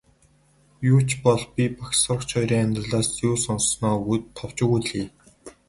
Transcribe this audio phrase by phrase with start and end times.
[0.91, 5.05] Юу ч бол би багш сурагч хоёрын амьдралаас юу сонссоноо товч өгүүлье.